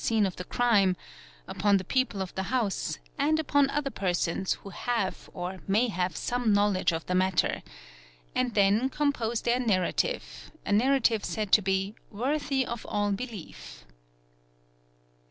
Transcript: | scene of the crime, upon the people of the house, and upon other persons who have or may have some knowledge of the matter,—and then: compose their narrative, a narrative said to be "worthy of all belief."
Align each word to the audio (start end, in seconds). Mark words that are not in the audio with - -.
| 0.01 0.01
scene 0.01 0.25
of 0.25 0.35
the 0.37 0.43
crime, 0.43 0.95
upon 1.47 1.77
the 1.77 1.83
people 1.83 2.23
of 2.23 2.33
the 2.33 2.41
house, 2.49 2.97
and 3.19 3.39
upon 3.39 3.69
other 3.69 3.91
persons 3.91 4.53
who 4.63 4.69
have 4.71 5.29
or 5.31 5.59
may 5.67 5.89
have 5.89 6.15
some 6.17 6.51
knowledge 6.51 6.91
of 6.91 7.05
the 7.05 7.13
matter,—and 7.13 8.55
then: 8.55 8.89
compose 8.89 9.41
their 9.41 9.59
narrative, 9.59 10.49
a 10.65 10.71
narrative 10.71 11.23
said 11.23 11.51
to 11.51 11.61
be 11.61 11.93
"worthy 12.09 12.65
of 12.65 12.83
all 12.87 13.11
belief." 13.11 13.85